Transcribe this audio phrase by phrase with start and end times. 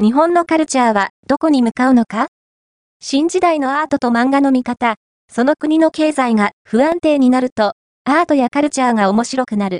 [0.00, 2.28] 日本のカルチャーはどこに向かうのか？
[3.00, 4.94] 新時代のアートと漫画の見方、
[5.28, 7.72] その国の経済が不安定になると、
[8.04, 9.76] アートやカルチャーが面白くなる。